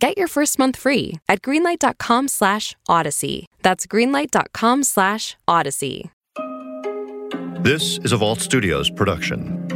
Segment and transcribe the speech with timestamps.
[0.00, 3.46] Get your first month free at greenlight.com slash odyssey.
[3.62, 6.10] That's greenlight.com slash odyssey.
[7.60, 9.66] This is a Vault Studios production.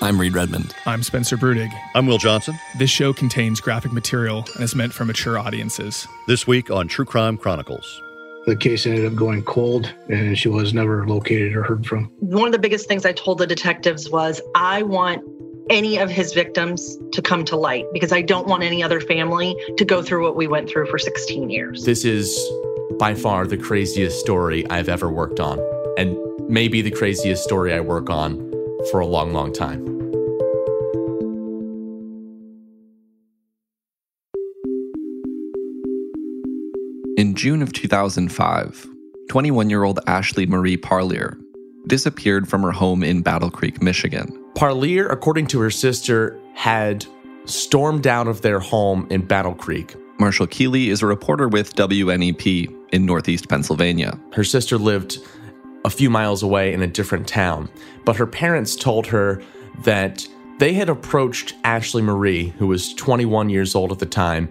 [0.00, 0.74] I'm Reed Redmond.
[0.86, 1.70] I'm Spencer Brudig.
[1.94, 2.54] I'm Will Johnson.
[2.78, 6.08] This show contains graphic material and is meant for mature audiences.
[6.26, 8.00] This week on True Crime Chronicles.
[8.46, 12.06] The case ended up going cold and she was never located or heard from.
[12.20, 15.22] One of the biggest things I told the detectives was I want
[15.70, 19.56] any of his victims to come to light because I don't want any other family
[19.76, 21.84] to go through what we went through for 16 years.
[21.84, 22.38] This is
[22.98, 25.58] by far the craziest story I've ever worked on,
[25.96, 26.16] and
[26.48, 28.36] maybe the craziest story I work on
[28.90, 29.84] for a long, long time.
[37.16, 38.88] In June of 2005,
[39.28, 41.38] 21 year old Ashley Marie Parlier
[41.86, 44.43] disappeared from her home in Battle Creek, Michigan.
[44.54, 47.04] Parlier, according to her sister, had
[47.44, 49.96] stormed out of their home in Battle Creek.
[50.18, 54.18] Marshall Keeley is a reporter with WNEP in Northeast Pennsylvania.
[54.32, 55.18] Her sister lived
[55.84, 57.68] a few miles away in a different town,
[58.04, 59.42] but her parents told her
[59.82, 60.26] that
[60.58, 64.48] they had approached Ashley Marie, who was 21 years old at the time,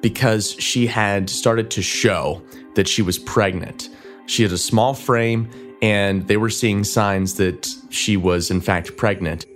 [0.00, 2.42] because she had started to show
[2.74, 3.90] that she was pregnant.
[4.26, 5.50] She had a small frame,
[5.82, 9.46] and they were seeing signs that she was, in fact, pregnant.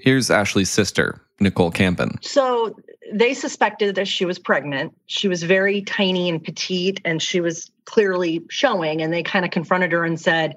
[0.00, 2.18] Here's Ashley's sister, Nicole Campen.
[2.22, 2.76] So
[3.12, 4.94] they suspected that she was pregnant.
[5.06, 9.02] She was very tiny and petite, and she was clearly showing.
[9.02, 10.56] And they kind of confronted her and said,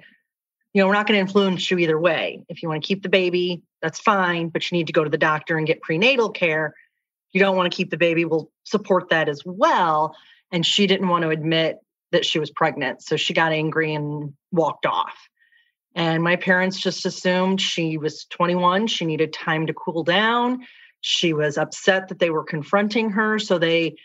[0.74, 2.44] You know, we're not going to influence you either way.
[2.50, 5.10] If you want to keep the baby, that's fine, but you need to go to
[5.10, 6.74] the doctor and get prenatal care.
[7.30, 10.16] If you don't want to keep the baby, we'll support that as well.
[10.52, 11.80] And she didn't want to admit
[12.12, 13.02] that she was pregnant.
[13.02, 15.18] So she got angry and walked off.
[15.96, 18.88] And my parents just assumed she was 21.
[18.88, 20.66] She needed time to cool down.
[21.02, 23.40] She was upset that they were confronting her.
[23.40, 23.96] So they,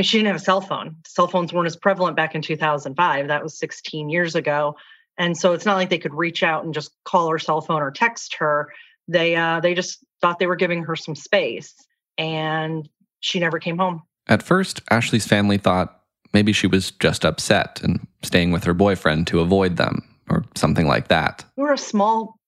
[0.00, 0.96] she didn't have a cell phone.
[1.06, 3.28] Cell phones weren't as prevalent back in 2005.
[3.28, 4.76] That was 16 years ago.
[5.18, 7.82] And so it's not like they could reach out and just call her cell phone
[7.82, 8.72] or text her.
[9.06, 11.74] They uh, they just thought they were giving her some space,
[12.16, 12.88] and
[13.20, 14.02] she never came home.
[14.26, 16.00] At first, Ashley's family thought
[16.34, 20.86] maybe she was just upset and staying with her boyfriend to avoid them or something
[20.86, 21.44] like that.
[21.56, 22.38] We're a small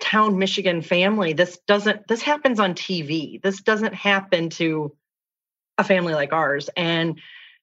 [0.00, 1.32] town Michigan family.
[1.32, 3.40] This doesn't this happens on TV.
[3.42, 4.96] This doesn't happen to
[5.78, 6.70] a family like ours.
[6.76, 7.20] And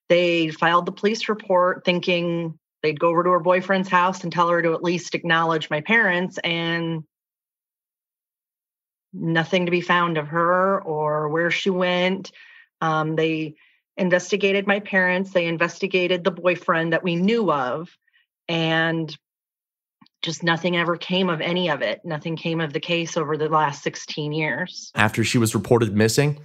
[0.08, 4.48] they filed the police report thinking they'd go over to her boyfriend's house and tell
[4.48, 7.04] her to at least acknowledge my parents and
[9.12, 12.30] nothing to be found of her or where she went.
[12.80, 13.54] Um, they
[14.00, 17.90] investigated my parents, they investigated the boyfriend that we knew of,
[18.48, 19.16] and
[20.22, 22.00] just nothing ever came of any of it.
[22.04, 24.90] Nothing came of the case over the last 16 years.
[24.94, 26.40] After she was reported missing,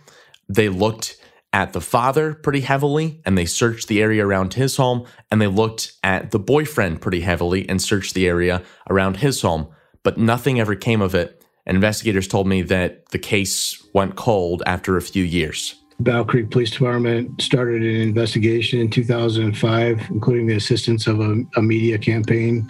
[0.48, 1.18] they looked
[1.54, 5.48] at the father pretty heavily and they searched the area around his home and they
[5.48, 9.68] looked at the boyfriend pretty heavily and searched the area around his home,
[10.04, 11.42] but nothing ever came of it.
[11.66, 15.76] And investigators told me that the case went cold after a few years.
[16.00, 21.62] Battle Creek Police Department started an investigation in 2005, including the assistance of a, a
[21.62, 22.70] media campaign.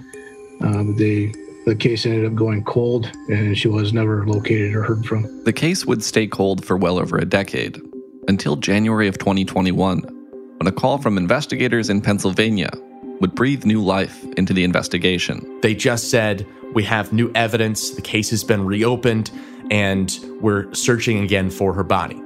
[0.61, 1.33] Um, they,
[1.65, 5.43] the case ended up going cold, and she was never located or heard from.
[5.43, 7.81] The case would stay cold for well over a decade,
[8.27, 12.69] until January of 2021, when a call from investigators in Pennsylvania
[13.21, 15.59] would breathe new life into the investigation.
[15.61, 19.31] They just said, We have new evidence, the case has been reopened,
[19.71, 22.21] and we're searching again for her body.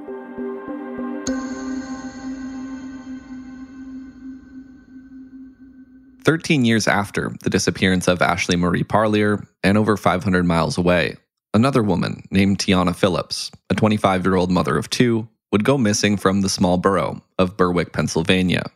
[6.24, 11.16] Thirteen years after the disappearance of Ashley Marie Parlier, and over 500 miles away,
[11.54, 16.16] another woman named Tiana Phillips, a 25 year old mother of two, would go missing
[16.16, 18.70] from the small borough of Berwick, Pennsylvania,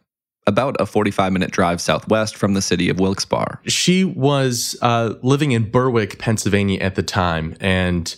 [0.46, 3.60] about a 45 minute drive southwest from the city of Wilkes-Barre.
[3.66, 7.56] She was uh, living in Berwick, Pennsylvania at the time.
[7.60, 8.14] And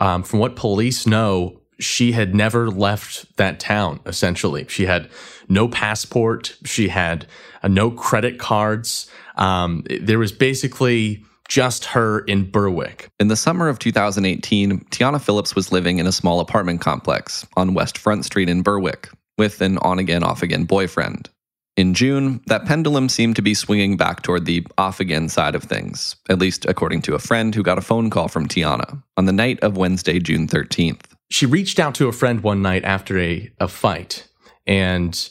[0.00, 4.66] um, from what police know, she had never left that town, essentially.
[4.68, 5.08] She had
[5.48, 7.26] no passport, she had
[7.62, 9.10] uh, no credit cards.
[9.36, 13.08] Um, there was basically just her in Berwick.
[13.18, 17.74] In the summer of 2018, Tiana Phillips was living in a small apartment complex on
[17.74, 19.08] West Front Street in Berwick
[19.38, 21.30] with an on again, off again boyfriend.
[21.76, 25.62] In June, that pendulum seemed to be swinging back toward the off again side of
[25.62, 29.26] things, at least according to a friend who got a phone call from Tiana on
[29.26, 31.04] the night of Wednesday, June 13th.
[31.30, 34.26] She reached out to a friend one night after a, a fight
[34.66, 35.28] and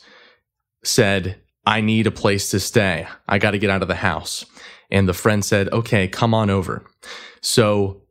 [0.84, 3.08] said, I need a place to stay.
[3.28, 4.46] I got to get out of the house.
[4.90, 6.86] And the friend said, Okay, come on over.
[7.42, 8.04] So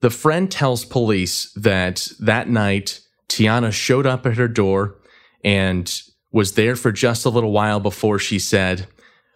[0.00, 4.98] the friend tells police that that night, Tiana showed up at her door
[5.42, 8.86] and was there for just a little while before she said,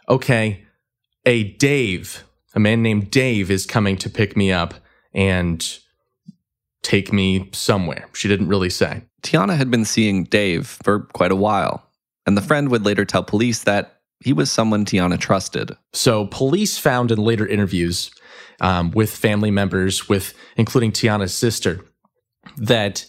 [0.08, 0.64] Okay,
[1.24, 4.74] a Dave, a man named Dave, is coming to pick me up
[5.12, 5.78] and
[6.86, 8.08] take me somewhere.
[8.12, 9.02] She didn't really say.
[9.22, 11.84] Tiana had been seeing Dave for quite a while,
[12.26, 15.76] and the friend would later tell police that he was someone Tiana trusted.
[15.92, 18.10] So, police found in later interviews
[18.60, 21.84] um, with family members, with including Tiana's sister,
[22.56, 23.04] that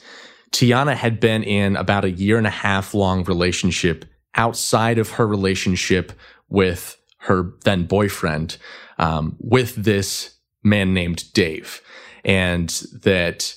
[0.52, 5.28] Tiana had been in about a year and a half long relationship outside of her
[5.28, 6.12] relationship
[6.50, 8.58] with her then boyfriend,
[8.98, 11.82] um, with this man named Dave,
[12.26, 12.70] and
[13.04, 13.56] that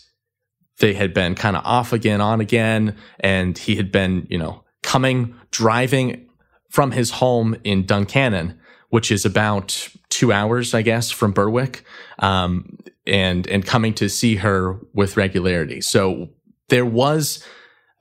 [0.80, 4.64] they had been kind of off again, on again, and he had been, you know,
[4.82, 6.26] coming, driving
[6.68, 11.84] from his home in Duncannon, which is about two hours, I guess, from Berwick,
[12.18, 15.80] um, and and coming to see her with regularity.
[15.80, 16.30] So
[16.68, 17.44] there was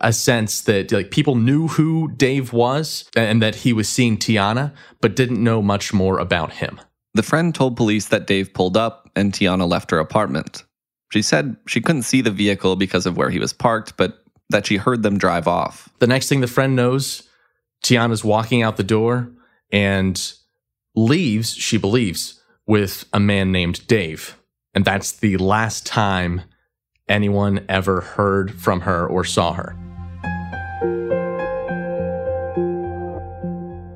[0.02, 4.74] a sense that like people knew who Dave was and that he was seeing Tiana,
[5.02, 6.80] but didn't know much more about him.
[7.16, 10.64] The friend told police that Dave pulled up and Tiana left her apartment.
[11.10, 14.68] She said she couldn't see the vehicle because of where he was parked, but that
[14.68, 15.90] she heard them drive off.
[16.00, 17.24] The next thing the friend knows,
[17.84, 19.32] Tiana's walking out the door
[19.72, 20.34] and
[20.96, 24.38] leaves, she believes, with a man named Dave.
[24.76, 26.42] And that's the last time
[27.08, 29.76] anyone ever heard from her or saw her.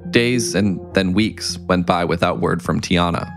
[0.09, 3.31] Days and then weeks went by without word from Tiana,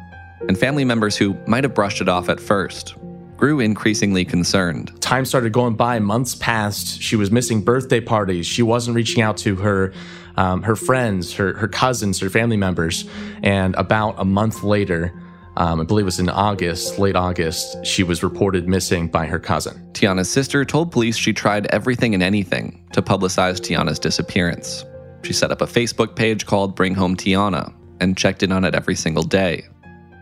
[0.48, 2.94] and family members who might have brushed it off at first
[3.36, 5.00] grew increasingly concerned.
[5.00, 7.00] Time started going by, months passed.
[7.00, 8.46] She was missing birthday parties.
[8.46, 9.92] She wasn't reaching out to her
[10.36, 13.08] um, her friends, her, her cousins, her family members.
[13.42, 15.14] And about a month later,
[15.56, 19.38] um, I believe it was in August, late August, she was reported missing by her
[19.38, 19.88] cousin.
[19.92, 24.84] Tiana's sister told police she tried everything and anything to publicize Tiana's disappearance.
[25.22, 28.74] She set up a Facebook page called Bring Home Tiana and checked in on it
[28.74, 29.66] every single day.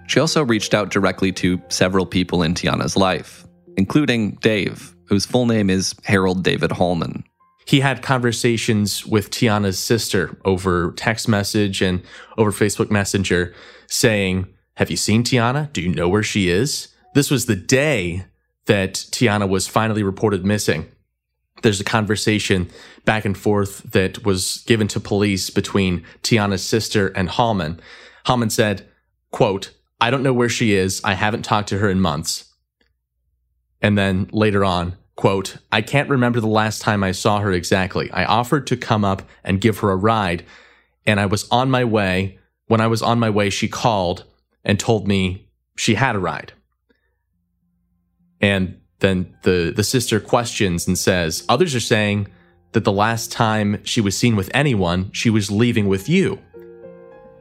[0.06, 3.46] She also reached out directly to several people in Tiana's life,
[3.76, 7.24] including Dave, whose full name is Harold David Haulman.
[7.66, 12.02] He had conversations with Tiana's sister over text message and
[12.36, 13.54] over Facebook Messenger
[13.86, 14.46] saying,
[14.76, 15.72] Have you seen Tiana?
[15.72, 16.88] Do you know where she is?
[17.14, 18.26] This was the day
[18.66, 20.86] that Tiana was finally reported missing.
[21.62, 22.68] There's a conversation
[23.04, 27.80] back and forth that was given to police between Tiana's sister and Haulman.
[28.26, 28.86] Haulman said,
[29.30, 29.70] quote,
[30.04, 31.00] I don't know where she is.
[31.02, 32.52] I haven't talked to her in months.
[33.80, 38.10] And then later on, quote, I can't remember the last time I saw her exactly.
[38.10, 40.44] I offered to come up and give her a ride,
[41.06, 42.38] and I was on my way.
[42.66, 44.24] When I was on my way, she called
[44.62, 46.52] and told me she had a ride.
[48.42, 52.28] And then the, the sister questions and says, Others are saying
[52.72, 56.42] that the last time she was seen with anyone, she was leaving with you.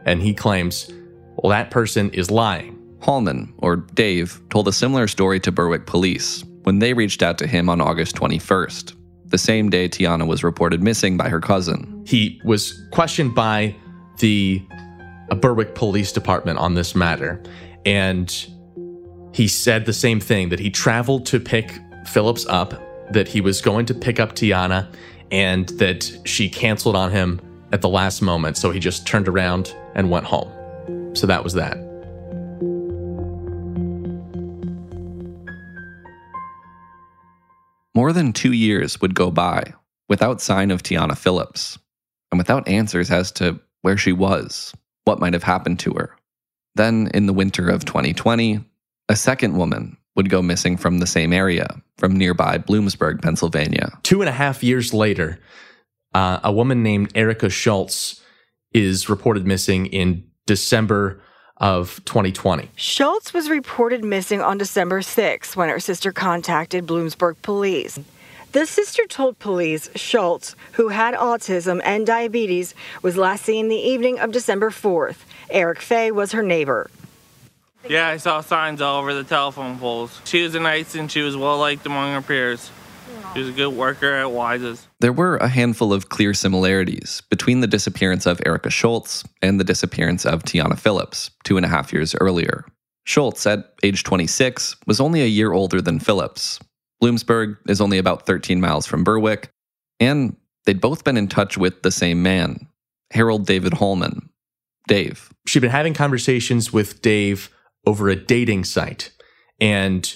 [0.06, 0.90] And he claims,
[1.38, 2.80] well, that person is lying.
[3.02, 7.48] Haulman, or Dave, told a similar story to Berwick police when they reached out to
[7.48, 12.04] him on August 21st, the same day Tiana was reported missing by her cousin.
[12.08, 13.76] He was questioned by
[14.20, 14.62] the
[15.30, 17.42] uh, Berwick Police Department on this matter,
[17.86, 18.30] and
[19.34, 22.74] he said the same thing that he traveled to pick Phillips up,
[23.12, 24.88] that he was going to pick up Tiana,
[25.32, 27.42] and that she canceled on him
[27.72, 30.52] at the last moment, so he just turned around and went home.
[31.14, 31.78] So that was that.
[37.96, 39.74] More than two years would go by
[40.10, 41.78] without sign of Tiana Phillips,
[42.32, 44.74] and without answers as to where she was,
[45.06, 46.16] what might have happened to her.
[46.76, 48.60] Then, in the winter of 2020,
[49.10, 51.68] a second woman would go missing from the same area,
[51.98, 53.98] from nearby Bloomsburg, Pennsylvania.
[54.04, 55.40] Two and a half years later,
[56.14, 58.22] uh, a woman named Erica Schultz
[58.74, 61.20] is reported missing in December
[61.58, 62.70] of 2020.
[62.76, 68.00] Schultz was reported missing on December 6 when her sister contacted Bloomsburg police.
[68.52, 74.20] The sister told police Schultz, who had autism and diabetes, was last seen the evening
[74.20, 75.24] of December 4th.
[75.50, 76.90] Eric Fay was her neighbor.
[77.88, 80.22] Yeah, I saw signs all over the telephone poles.
[80.26, 82.70] She was a nice and she was well liked among her peers.
[83.34, 84.88] She's a good worker at Weis's.
[85.00, 89.64] There were a handful of clear similarities between the disappearance of Erica Schultz and the
[89.64, 92.64] disappearance of Tiana Phillips two and a half years earlier.
[93.06, 96.60] Schultz, at age 26, was only a year older than Phillips.
[97.02, 99.50] Bloomsburg is only about 13 miles from Berwick,
[100.00, 100.36] and
[100.66, 102.68] they'd both been in touch with the same man,
[103.12, 104.30] Harold David Haulman.
[104.88, 105.32] Dave.
[105.48, 107.50] She'd been having conversations with Dave
[107.88, 109.10] over a dating site,
[109.60, 110.14] and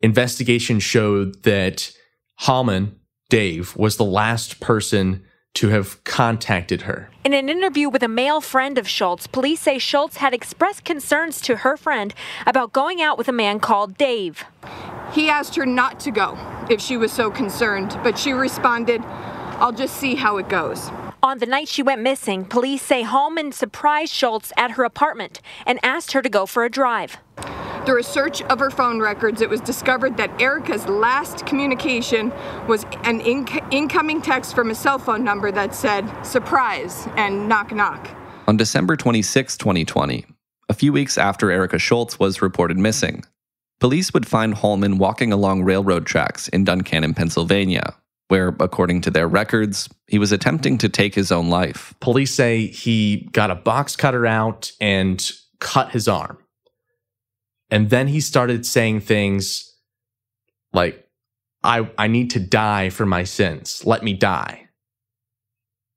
[0.00, 1.92] investigation showed that
[2.42, 2.94] Haulman,
[3.28, 7.10] Dave, was the last person to have contacted her.
[7.24, 11.40] In an interview with a male friend of Schultz, police say Schultz had expressed concerns
[11.42, 12.14] to her friend
[12.46, 14.44] about going out with a man called Dave.
[15.12, 16.38] He asked her not to go
[16.70, 19.02] if she was so concerned, but she responded,
[19.58, 20.90] I'll just see how it goes.
[21.22, 25.80] On the night she went missing, police say Haulman surprised Schultz at her apartment and
[25.82, 27.16] asked her to go for a drive.
[27.84, 32.30] Through a search of her phone records, it was discovered that Erica's last communication
[32.66, 37.72] was an inc- incoming text from a cell phone number that said, surprise, and knock
[37.72, 38.10] knock.
[38.46, 40.26] On December 26, 2020,
[40.68, 43.24] a few weeks after Erica Schultz was reported missing,
[43.80, 47.94] police would find Haulman walking along railroad tracks in Duncannon, Pennsylvania,
[48.28, 51.94] where, according to their records, he was attempting to take his own life.
[52.00, 55.30] Police say he got a box cutter out and
[55.60, 56.38] cut his arm.
[57.70, 59.76] And then he started saying things
[60.72, 61.06] like,
[61.62, 63.82] I, I need to die for my sins.
[63.84, 64.68] Let me die.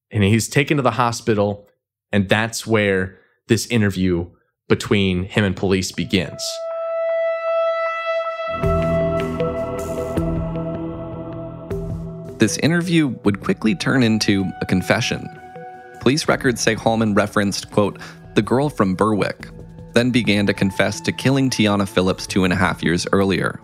[0.09, 1.69] And he's taken to the hospital,
[2.11, 4.29] and that's where this interview
[4.67, 6.41] between him and police begins.
[12.39, 15.29] This interview would quickly turn into a confession.
[15.99, 17.99] Police records say Haulman referenced, quote,
[18.33, 19.47] the girl from Berwick,
[19.93, 23.60] then began to confess to killing Tiana Phillips two and a half years earlier.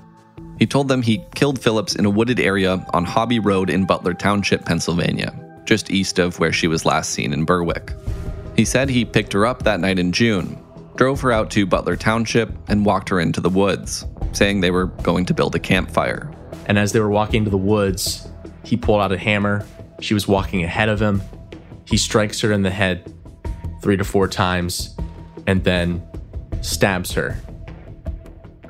[0.59, 4.13] He told them he killed Phillips in a wooded area on Hobby Road in Butler
[4.13, 5.33] Township, Pennsylvania,
[5.65, 7.93] just east of where she was last seen in Berwick.
[8.55, 10.57] He said he picked her up that night in June,
[10.95, 14.87] drove her out to Butler Township, and walked her into the woods, saying they were
[14.87, 16.31] going to build a campfire.
[16.65, 18.27] And as they were walking into the woods,
[18.63, 19.65] he pulled out a hammer.
[20.01, 21.21] She was walking ahead of him.
[21.85, 23.13] He strikes her in the head
[23.81, 24.97] three to four times
[25.47, 26.06] and then
[26.61, 27.39] stabs her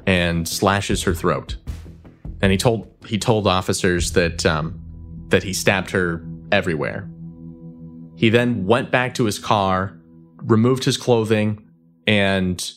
[0.06, 1.58] and slashes her throat.
[2.41, 4.79] And he told he told officers that um,
[5.29, 7.10] that he stabbed her everywhere.
[8.15, 9.98] He then went back to his car,
[10.38, 11.67] removed his clothing,
[12.06, 12.72] and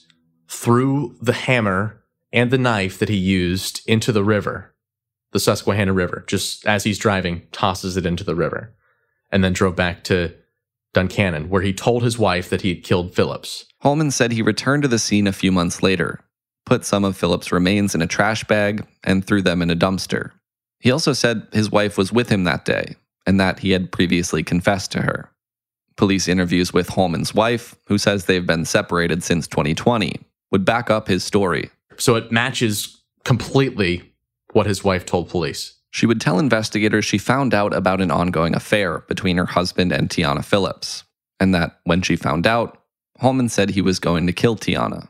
[0.48, 2.02] threw the hammer
[2.32, 4.70] and the knife that he used into the river
[5.32, 8.74] the Susquehanna River, just as he's driving, tosses it into the river,
[9.30, 10.34] and then drove back to
[10.94, 13.66] Duncannon, where he told his wife that he had killed Phillips.
[13.82, 16.20] Haulman said he returned to the scene a few months later,
[16.66, 20.32] put some of Phillips' remains in a trash bag, and threw them in a dumpster.
[20.80, 24.42] He also said his wife was with him that day, and that he had previously
[24.42, 25.30] confessed to her.
[25.97, 30.20] Police interviews with Haulman's wife, who says they've been separated since 2020,
[30.50, 31.70] would back up his story.
[31.99, 34.14] So it matches completely
[34.52, 35.75] what his wife told police.
[35.90, 40.09] She would tell investigators she found out about an ongoing affair between her husband and
[40.09, 41.04] Tiana Phillips,
[41.40, 42.82] and that when she found out,
[43.20, 45.09] Haulman said he was going to kill Tiana.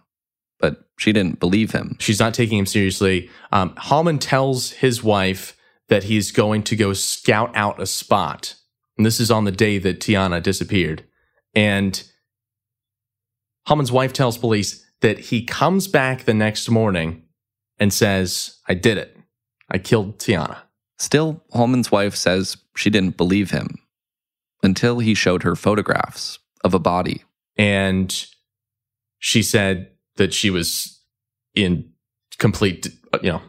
[0.59, 1.97] But she didn't believe him.
[2.01, 3.31] She's not taking him seriously.
[3.53, 5.57] Um, Haulman tells his wife
[5.89, 8.55] that he's going to go scout out a spot.
[8.97, 11.05] And this is on the day that Tiana disappeared.
[11.55, 12.03] And
[13.67, 17.25] Haulman's wife tells police that he comes back the next morning
[17.79, 19.17] and says, I did it.
[19.71, 20.59] I killed Tiana.
[21.00, 23.78] Still, Haulman's wife says she didn't believe him
[24.62, 27.25] until he showed her photographs of a body.
[27.57, 28.14] And
[29.19, 31.02] she said that she was
[31.54, 31.90] in
[32.38, 32.88] complete,
[33.23, 33.40] you know,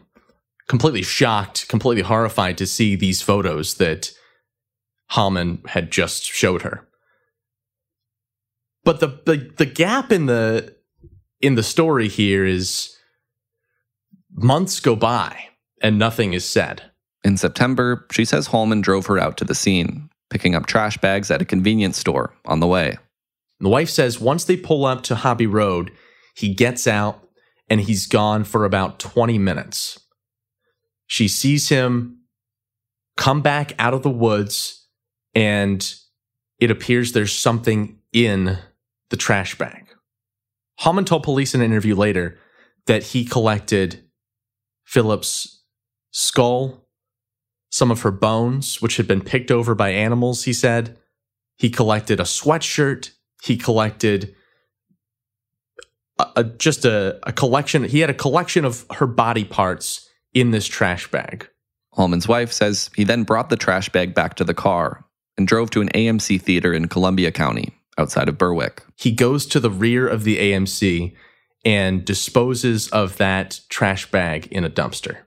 [0.66, 4.12] completely shocked, completely horrified to see these photos that
[5.10, 6.88] Haulman had just showed her.
[8.82, 10.74] But the, the the gap in the
[11.42, 12.96] in the story here is
[14.30, 15.50] months go by
[15.82, 16.91] and nothing is said.
[17.24, 21.30] In September, she says Haulman drove her out to the scene, picking up trash bags
[21.30, 22.98] at a convenience store on the way.
[23.60, 25.92] The wife says once they pull up to Hobby Road,
[26.34, 27.28] he gets out
[27.68, 30.00] and he's gone for about 20 minutes.
[31.06, 32.22] She sees him
[33.16, 34.88] come back out of the woods
[35.34, 35.94] and
[36.58, 38.58] it appears there's something in
[39.10, 39.86] the trash bag.
[40.80, 42.38] Haulman told police in an interview later
[42.86, 44.04] that he collected
[44.84, 45.62] Phillips'
[46.10, 46.81] skull,
[47.72, 50.96] some of her bones, which had been picked over by animals, he said.
[51.56, 53.12] He collected a sweatshirt.
[53.42, 54.34] He collected
[56.18, 57.84] a, a, just a, a collection.
[57.84, 61.48] He had a collection of her body parts in this trash bag.
[61.94, 65.04] Haulman's wife says he then brought the trash bag back to the car
[65.38, 68.82] and drove to an AMC theater in Columbia County outside of Berwick.
[68.96, 71.14] He goes to the rear of the AMC
[71.64, 75.18] and disposes of that trash bag in a dumpster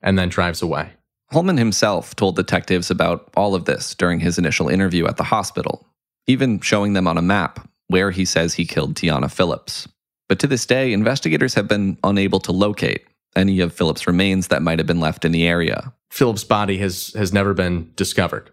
[0.00, 0.92] and then drives away.
[1.32, 5.86] Haulman himself told detectives about all of this during his initial interview at the hospital,
[6.26, 9.88] even showing them on a map where he says he killed Tiana Phillips.
[10.28, 14.62] But to this day, investigators have been unable to locate any of Phillips' remains that
[14.62, 15.92] might have been left in the area.
[16.10, 18.50] Phillips' body has has never been discovered.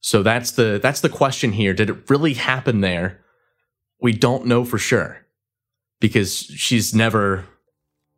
[0.00, 1.72] So that's the that's the question here.
[1.72, 3.20] Did it really happen there?
[4.00, 5.24] We don't know for sure
[6.00, 7.46] because she's never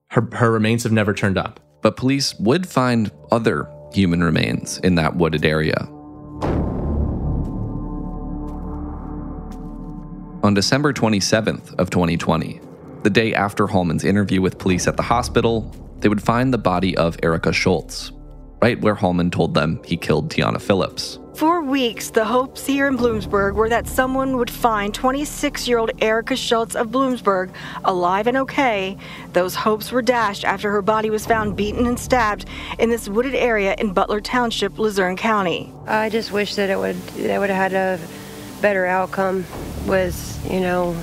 [0.09, 1.61] her her remains have never turned up.
[1.83, 5.89] But police would find other human remains in that wooded area.
[10.43, 12.61] On December 27th of 2020,
[13.03, 16.97] the day after Haulman's interview with police at the hospital, they would find the body
[16.97, 18.13] of Erica Schultz,
[18.63, 21.19] right where Haulman told them he killed Tiana Phillips.
[21.37, 25.91] For weeks, the hopes here in Bloomsburg were that someone would find 26 year old
[26.01, 27.51] Erica Schultz of Bloomsburg
[27.85, 28.97] alive and okay.
[29.35, 32.47] Those hopes were dashed after her body was found beaten and stabbed
[32.79, 35.71] in this wooded area in Butler Township, Luzerne County.
[35.87, 38.01] I just wish that it would they would have had a
[38.63, 39.45] better outcome.
[39.87, 40.97] Was you know,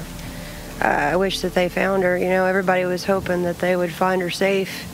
[0.81, 2.17] I wish that they found her.
[2.17, 4.87] You know, everybody was hoping that they would find her safe,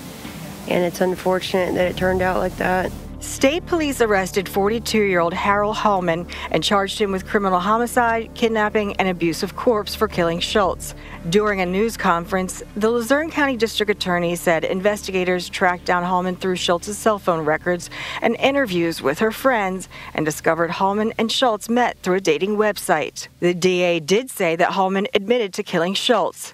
[0.68, 2.92] and it's unfortunate that it turned out like that.
[3.20, 8.96] State police arrested 42 year old Harold Haulman and charged him with criminal homicide, kidnapping,
[8.96, 10.96] and abuse of corpse for killing Schultz.
[11.30, 16.56] During a news conference, the Luzerne County District Attorney said investigators tracked down Haulman through
[16.56, 17.90] Schultz's cell phone records
[18.22, 23.28] and interviews with her friends and discovered Haulman and Schultz met through a dating website.
[23.42, 26.54] The DA did say that Haulman admitted to killing Schultz.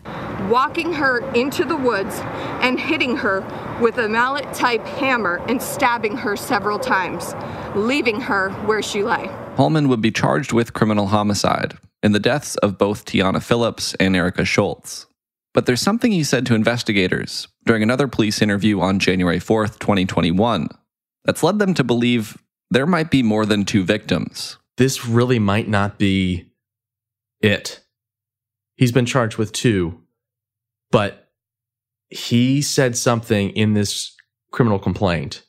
[0.50, 2.16] Walking her into the woods
[2.62, 3.42] and hitting her
[3.82, 7.34] with a mallet type hammer and stabbing her several times,
[7.76, 9.30] leaving her where she lay.
[9.56, 14.16] Haulman would be charged with criminal homicide in the deaths of both Tiana Phillips and
[14.16, 15.08] Erica Schultz.
[15.54, 20.70] But there's something he said to investigators during another police interview on January 4th, 2021,
[21.24, 22.38] that's led them to believe
[22.70, 24.58] there might be more than two victims.
[24.78, 26.52] This really might not be
[27.42, 27.82] it.
[28.76, 30.02] He's been charged with two,
[30.92, 31.25] but
[32.10, 34.16] he said something in this
[34.52, 35.44] criminal complaint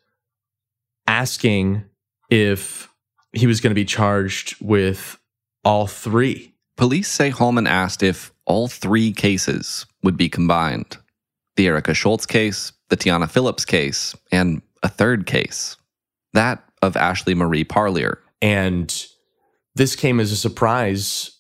[1.07, 1.85] asking
[2.31, 2.89] if
[3.33, 5.19] he was going to be charged with
[5.65, 6.55] all three.
[6.77, 10.97] Police say Haulman asked if all three cases would be combined
[11.57, 15.77] the Erica Schultz case, the Tiana Phillips case, and a third case
[16.35, 18.21] that of Ashley Marie Parlier.
[18.43, 19.07] And
[19.75, 21.36] this came as a surprise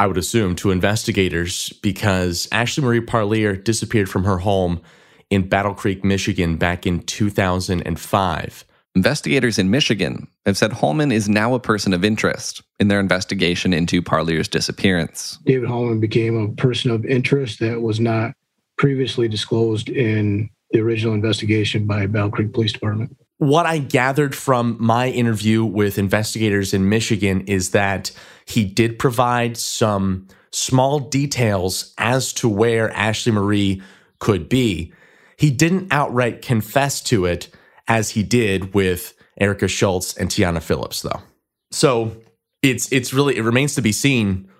[0.00, 4.80] I would assume, to investigators because Ashley Marie Parlier disappeared from her home
[5.28, 8.64] in Battle Creek, Michigan back in 2005.
[8.94, 13.74] Investigators in Michigan have said Haulman is now a person of interest in their investigation
[13.74, 15.38] into Parlier's disappearance.
[15.44, 18.32] David Haulman became a person of interest that was not
[18.78, 23.14] previously disclosed in the original investigation by Battle Creek Police Department.
[23.40, 28.10] What I gathered from my interview with investigators in Michigan is that
[28.44, 33.80] he did provide some small details as to where Ashley Marie
[34.18, 34.92] could be.
[35.38, 37.48] He didn't outright confess to it
[37.88, 41.22] as he did with Erica Schultz and Tiana Phillips, though.
[41.70, 42.14] So
[42.60, 44.50] it's it's really it remains to be seen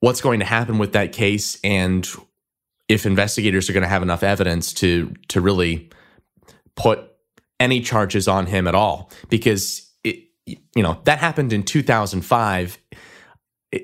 [0.00, 2.06] what's going to happen with that case and
[2.86, 5.88] if investigators are going to have enough evidence to to really
[6.74, 7.15] put
[7.58, 12.78] any charges on him at all because it you know that happened in 2005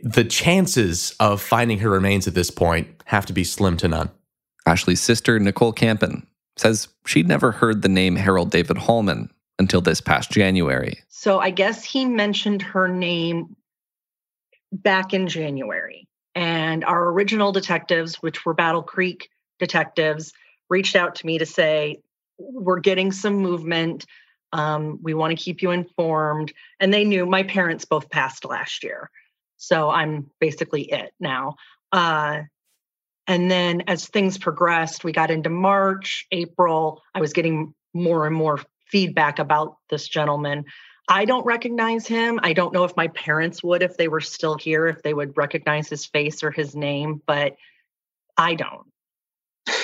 [0.03, 4.11] the chances of finding her remains at this point have to be slim to none.
[4.67, 10.01] Ashley's sister, Nicole Campen, says she'd never heard the name Harold David Haulman until this
[10.01, 10.99] past January.
[11.09, 13.57] So I guess he mentioned her name
[14.73, 16.07] back in January.
[16.35, 20.33] And our original detectives, which were Battle Creek detectives,
[20.71, 21.99] reached out to me to say,
[22.51, 24.07] We're getting some movement.
[24.53, 26.53] Um, we want to keep you informed.
[26.81, 29.11] And they knew my parents both passed last year.
[29.57, 31.57] So I'm basically it now.
[31.91, 32.43] Uh,
[33.27, 37.03] and then as things progressed, we got into March, April.
[37.15, 40.65] I was getting more and more feedback about this gentleman.
[41.09, 42.41] I don't recognize him.
[42.43, 45.37] I don't know if my parents would if they were still here, if they would
[45.37, 47.57] recognize his face or his name, but
[48.37, 48.92] I don't.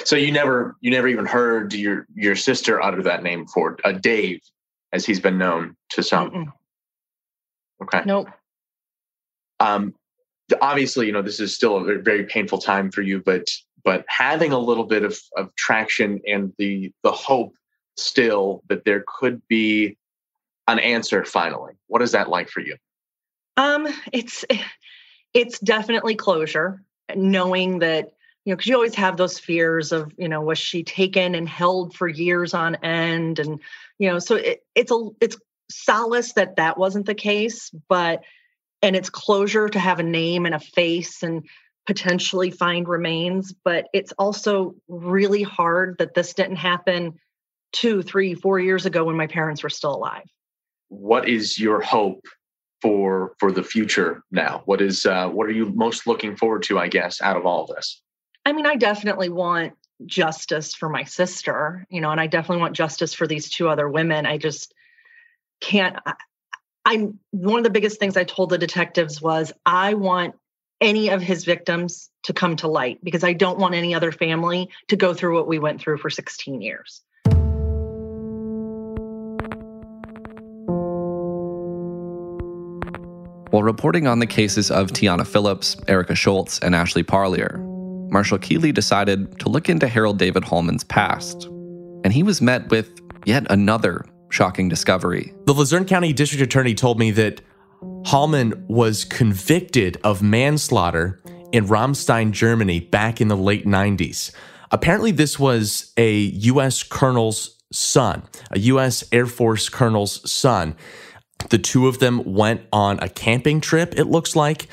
[0.04, 3.92] So you never you never even heard your your sister utter that name for uh,
[3.92, 4.40] Dave,
[4.92, 6.30] as he's been known to some.
[6.30, 6.52] Mm-mm.
[7.82, 8.02] Okay.
[8.04, 8.28] Nope
[9.60, 9.94] um,
[10.60, 13.48] obviously, you know, this is still a very painful time for you, but
[13.84, 17.54] but having a little bit of, of traction and the the hope
[17.96, 19.96] still that there could be
[20.66, 21.74] an answer finally.
[21.86, 22.76] What is that like for you?
[23.56, 24.44] Um, it's
[25.34, 26.82] it's definitely closure,
[27.14, 28.12] knowing that
[28.48, 31.46] you know, because you always have those fears of, you know, was she taken and
[31.46, 33.60] held for years on end, and
[33.98, 35.36] you know, so it, it's a it's
[35.70, 38.22] solace that that wasn't the case, but
[38.80, 41.46] and it's closure to have a name and a face and
[41.86, 47.20] potentially find remains, but it's also really hard that this didn't happen
[47.74, 50.24] two, three, four years ago when my parents were still alive.
[50.88, 52.24] What is your hope
[52.80, 54.62] for for the future now?
[54.64, 56.78] What is uh, what are you most looking forward to?
[56.78, 58.00] I guess out of all this.
[58.44, 59.74] I mean, I definitely want
[60.06, 63.88] justice for my sister, you know, and I definitely want justice for these two other
[63.88, 64.26] women.
[64.26, 64.74] I just
[65.60, 65.96] can't.
[66.06, 66.14] I,
[66.84, 70.34] I'm one of the biggest things I told the detectives was I want
[70.80, 74.70] any of his victims to come to light because I don't want any other family
[74.88, 77.02] to go through what we went through for 16 years.
[83.50, 87.64] While reporting on the cases of Tiana Phillips, Erica Schultz, and Ashley Parlier,
[88.10, 91.44] Marshall Keeley decided to look into Harold David Haulman's past.
[92.04, 92.90] And he was met with
[93.24, 95.34] yet another shocking discovery.
[95.46, 97.40] The Luzerne County District Attorney told me that
[98.06, 101.20] Haulman was convicted of manslaughter
[101.52, 104.32] in Ramstein, Germany back in the late 90s.
[104.70, 106.82] Apparently, this was a U.S.
[106.82, 109.04] colonel's son, a U.S.
[109.12, 110.76] Air Force colonel's son.
[111.50, 114.68] The two of them went on a camping trip, it looks like.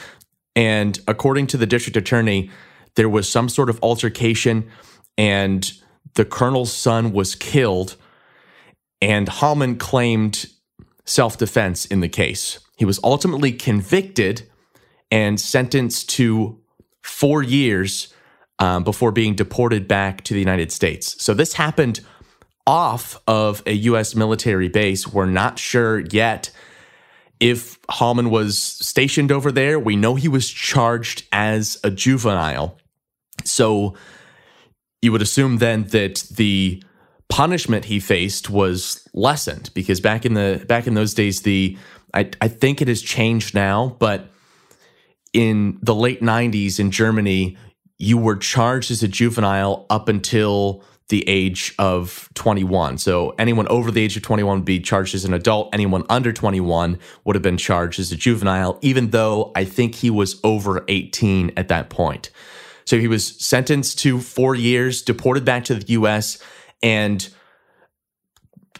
[0.55, 2.49] And according to the district attorney,
[2.95, 4.69] there was some sort of altercation,
[5.17, 5.71] and
[6.15, 7.95] the colonel's son was killed.
[9.01, 10.47] And Haulman claimed
[11.05, 12.59] self defense in the case.
[12.77, 14.49] He was ultimately convicted
[15.11, 16.59] and sentenced to
[17.03, 18.13] four years
[18.59, 21.21] um, before being deported back to the United States.
[21.23, 21.99] So this happened
[22.65, 24.15] off of a U.S.
[24.15, 25.07] military base.
[25.07, 26.51] We're not sure yet
[27.39, 29.77] if Haulman was stationed over there.
[29.77, 32.77] We know he was charged as a juvenile.
[33.45, 33.95] So
[35.01, 36.83] you would assume then that the
[37.29, 41.77] punishment he faced was lessened because back in the back in those days the
[42.13, 44.29] I, I think it has changed now, but
[45.33, 47.57] in the late 90s in Germany,
[47.97, 52.97] you were charged as a juvenile up until the age of 21.
[52.97, 55.69] So anyone over the age of 21 would be charged as an adult.
[55.73, 60.09] Anyone under 21 would have been charged as a juvenile, even though I think he
[60.09, 62.31] was over 18 at that point.
[62.85, 66.37] So he was sentenced to four years, deported back to the US,
[66.83, 67.27] and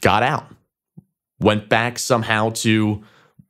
[0.02, 0.48] got out.
[1.40, 3.04] Went back somehow to,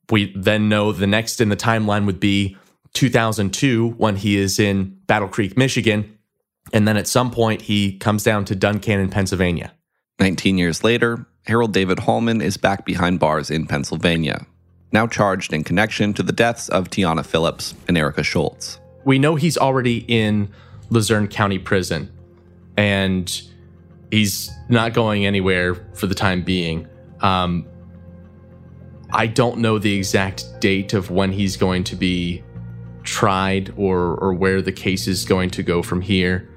[0.09, 2.57] we then know the next in the timeline would be
[2.93, 6.15] 2002 when he is in Battle Creek, Michigan
[6.73, 9.73] and then at some point, he comes down to Duncannon, Pennsylvania.
[10.19, 14.45] 19 years later, Harold David Haulman is back behind bars in Pennsylvania,
[14.91, 18.79] now charged in connection to the deaths of Tiana Phillips and Erica Schultz.
[19.05, 20.49] We know he's already in
[20.89, 22.11] Luzerne County Prison,
[22.75, 23.41] and
[24.11, 26.87] he's not going anywhere for the time being.
[27.21, 27.65] Um,
[29.11, 32.43] I don't know the exact date of when he's going to be
[33.03, 36.49] tried or or where the case is going to go from here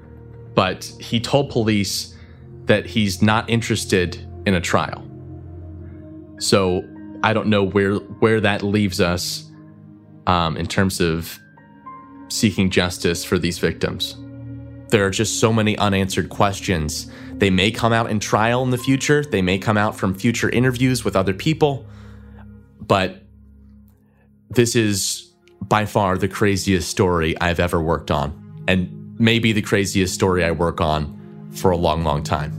[0.59, 2.15] but he told police
[2.65, 5.09] that he's not interested in a trial.
[6.39, 6.83] So
[7.23, 9.49] I don't know where where that leaves us
[10.27, 11.39] um, in terms of
[12.29, 14.15] seeking justice for these victims.
[14.89, 17.11] There are just so many unanswered questions.
[17.33, 19.23] They may come out in trial in the future.
[19.23, 21.85] They may come out from future interviews with other people.
[22.81, 23.23] But
[24.49, 28.63] this is by far the craziest story I've ever worked on.
[28.67, 32.58] And maybe the craziest story I work on for a long, long time.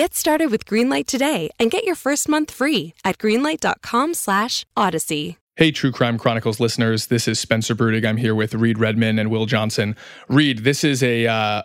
[0.00, 5.36] Get started with Greenlight today and get your first month free at greenlight.com/odyssey.
[5.56, 8.06] Hey, True Crime Chronicles listeners, this is Spencer Brudig.
[8.06, 9.94] I'm here with Reed Redman and Will Johnson.
[10.26, 11.64] Reed, this is a uh,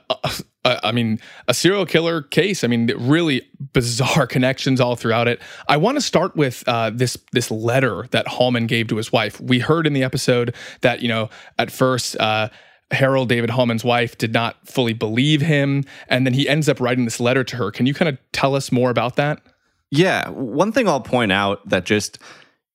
[0.65, 2.65] I mean, a serial killer case.
[2.65, 5.41] I mean, really bizarre connections all throughout it.
[5.69, 9.39] I want to start with uh, this this letter that Haulman gave to his wife.
[9.39, 12.17] We heard in the episode that you know at first.
[12.17, 12.49] Uh,
[12.91, 17.05] Harold David Haulman's wife did not fully believe him, and then he ends up writing
[17.05, 17.71] this letter to her.
[17.71, 19.41] Can you kind of tell us more about that?
[19.91, 22.19] Yeah, one thing I'll point out that just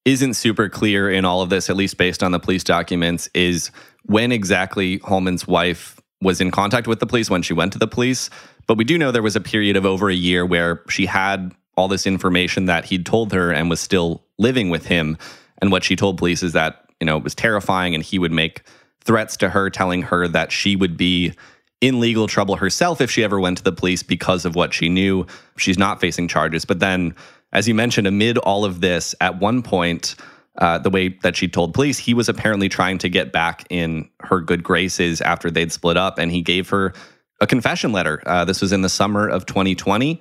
[0.05, 3.70] isn't super clear in all of this, at least based on the police documents, is
[4.05, 7.87] when exactly Haulman's wife was in contact with the police when she went to the
[7.87, 8.31] police.
[8.66, 11.55] But we do know there was a period of over a year where she had
[11.77, 15.16] all this information that he'd told her and was still living with him.
[15.61, 18.33] And what she told police is that, you know, it was terrifying and he would
[18.33, 18.62] make
[19.05, 21.35] threats to her, telling her that she would be
[21.81, 24.89] in legal trouble herself if she ever went to the police because of what she
[24.89, 25.27] knew.
[25.57, 26.65] She's not facing charges.
[26.65, 27.15] But then,
[27.53, 30.15] as you mentioned, amid all of this, at one point,
[30.59, 34.09] uh, the way that she told police, he was apparently trying to get back in
[34.21, 36.93] her good graces after they'd split up, and he gave her
[37.41, 38.23] a confession letter.
[38.27, 40.21] Uh, this was in the summer of 2020,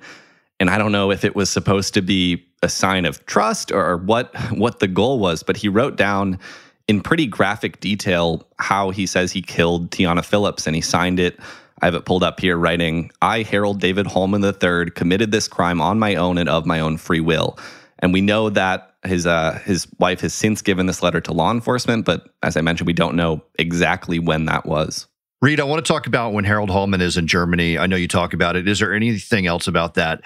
[0.58, 3.96] and I don't know if it was supposed to be a sign of trust or
[3.98, 6.38] what what the goal was, but he wrote down
[6.90, 11.38] in pretty graphic detail how he says he killed Tiana Phillips, and he signed it.
[11.80, 15.80] I have it pulled up here, writing, "I, Harold David Haulman III, committed this crime
[15.80, 17.56] on my own and of my own free will."
[18.00, 21.52] And we know that his uh, his wife has since given this letter to law
[21.52, 25.06] enforcement, but as I mentioned, we don't know exactly when that was.
[25.40, 27.78] Reed, I want to talk about when Harold Haulman is in Germany.
[27.78, 28.66] I know you talk about it.
[28.66, 30.22] Is there anything else about that?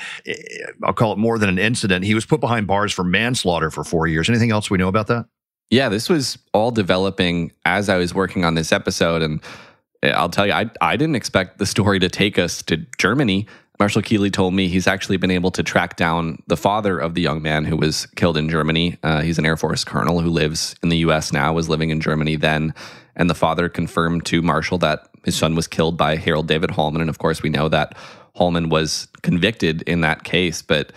[0.82, 2.06] I'll call it more than an incident.
[2.06, 4.30] He was put behind bars for manslaughter for four years.
[4.30, 5.26] Anything else we know about that?
[5.74, 9.22] Yeah, this was all developing as I was working on this episode.
[9.22, 9.40] And
[10.04, 13.48] eh, I'll tell you, I, I didn't expect the story to take us to Germany.
[13.80, 17.22] Marshall Keeley told me he's actually been able to track down the father of the
[17.22, 18.98] young man who was killed in Germany.
[19.02, 21.32] Uh, he's an Air Force colonel who lives in the U.S.
[21.32, 22.72] now, was living in Germany then.
[23.16, 27.00] And the father confirmed to Marshall that his son was killed by Harold David Haulman.
[27.00, 27.96] And of course, we know that
[28.36, 30.62] Haulman was convicted in that case.
[30.62, 30.92] But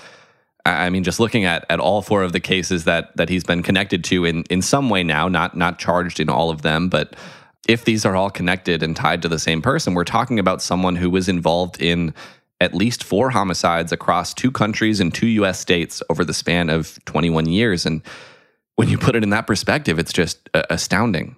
[0.67, 3.63] I mean, just looking at, at all four of the cases that that he's been
[3.63, 7.15] connected to in, in some way now, not not charged in all of them, but
[7.67, 10.95] if these are all connected and tied to the same person, we're talking about someone
[10.95, 12.13] who was involved in
[12.60, 16.97] at least four homicides across two countries and two US states over the span of
[17.06, 17.86] 21 years.
[17.86, 18.01] And
[18.75, 21.36] when you put it in that perspective, it's just uh, astounding.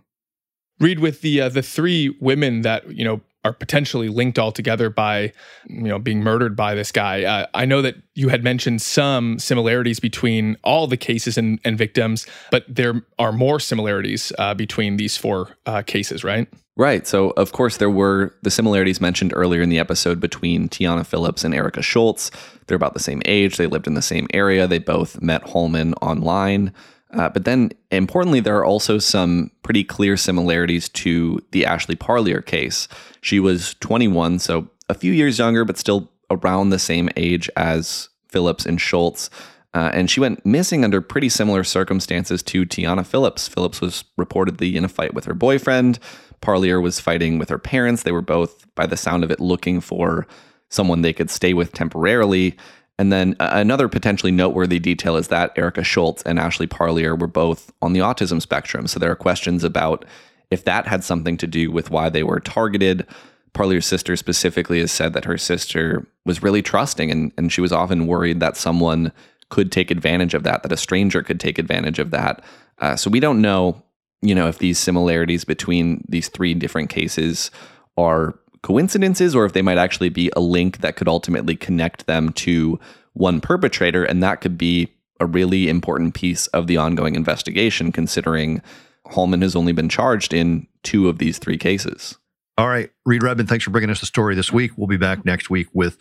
[0.80, 4.90] Reed with the uh, the three women that you know are potentially linked all together
[4.90, 5.32] by
[5.68, 7.24] you know being murdered by this guy.
[7.24, 11.78] Uh, I know that you had mentioned some similarities between all the cases and, and
[11.78, 16.48] victims, but there are more similarities uh, between these four uh, cases, right?
[16.76, 17.06] Right.
[17.06, 21.44] So, of course, there were the similarities mentioned earlier in the episode between Tiana Phillips
[21.44, 22.32] and Erica Schultz.
[22.68, 23.58] They're about the same age.
[23.58, 24.66] They lived in the same area.
[24.66, 26.74] They both met Haulman online.
[27.12, 32.42] Uh, but then, importantly, there are also some pretty clear similarities to the Ashley Parlier
[32.42, 32.88] case.
[33.22, 38.10] She was 21, so a few years younger, but still around the same age as
[38.28, 39.30] Phillips and Schultz.
[39.74, 43.48] Uh, and she went missing under pretty similar circumstances to Tiana Phillips.
[43.48, 46.00] Phillips was reportedly in a fight with her boyfriend.
[46.42, 48.04] Parlier was fighting with her parents.
[48.04, 50.26] They were both, by the sound of it, looking for
[50.70, 52.56] someone they could stay with temporarily.
[53.00, 57.72] And then another potentially noteworthy detail is that Erica Schultz and Ashley Parlier were both
[57.82, 58.88] on the autism spectrum.
[58.88, 60.04] So there are questions about
[60.52, 63.08] if that had something to do with why they were targeted.
[63.54, 67.72] Parlier's sister specifically has said that her sister was really trusting and, and she was
[67.72, 69.14] often worried that someone
[69.48, 72.44] could take advantage of that, that a stranger could take advantage of that.
[72.80, 73.82] Uh, so we don't know,
[74.22, 77.50] you know, if these similarities between these three different cases
[77.98, 82.32] are coincidences or if they might actually be a link that could ultimately connect them
[82.34, 82.80] to
[83.14, 84.04] one perpetrator.
[84.04, 88.62] And that could be a really important piece of the ongoing investigation, considering
[89.08, 92.18] Haulman has only been charged in two of these three cases.
[92.58, 94.72] All right, Reed Redmond, thanks for bringing us the story this week.
[94.76, 95.98] We'll be back next week with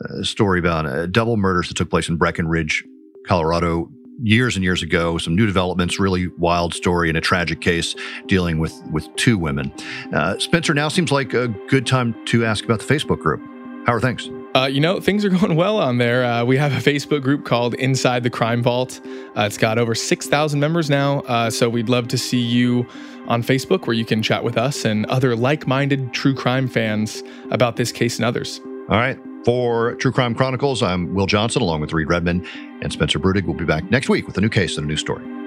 [0.00, 2.84] a story about uh, double murders that took place in Breckenridge,
[3.26, 3.90] Colorado,
[4.22, 5.18] years and years ago.
[5.18, 7.94] Some new developments, really wild story, and a tragic case
[8.26, 9.72] dealing with with two women.
[10.12, 13.40] Uh, Spencer, now seems like a good time to ask about the Facebook group.
[13.86, 14.30] How are things?
[14.54, 16.24] Uh, you know, things are going well on there.
[16.24, 19.00] Uh, we have a Facebook group called Inside the Crime Vault.
[19.36, 21.20] Uh, it's got over 6,000 members now.
[21.20, 22.86] Uh, so we'd love to see you
[23.26, 27.22] on Facebook where you can chat with us and other like minded true crime fans
[27.50, 28.60] about this case and others.
[28.88, 29.18] All right.
[29.44, 32.46] For True Crime Chronicles, I'm Will Johnson along with Reed Redman
[32.80, 33.44] and Spencer Brudig.
[33.44, 35.41] We'll be back next week with a new case and a new story.